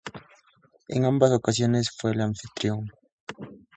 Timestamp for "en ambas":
0.87-1.31